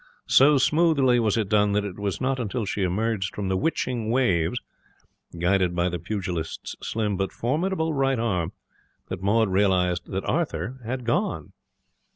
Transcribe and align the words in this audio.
So 0.25 0.57
smoothly 0.57 1.19
was 1.19 1.37
it 1.37 1.47
done 1.47 1.73
that 1.73 1.85
it 1.85 1.99
was 1.99 2.19
not 2.19 2.39
until 2.39 2.65
she 2.65 2.81
emerged 2.81 3.35
from 3.35 3.49
the 3.49 3.55
Witching 3.55 4.09
Waves, 4.09 4.59
guided 5.37 5.75
by 5.75 5.89
the 5.89 5.99
pugilist's 5.99 6.75
slim 6.81 7.17
but 7.17 7.31
formidable 7.31 7.93
right 7.93 8.17
arm, 8.17 8.51
that 9.09 9.21
Maud 9.21 9.49
realized 9.49 10.07
that 10.07 10.25
Arthur 10.25 10.79
had 10.83 11.03
gone. 11.05 11.53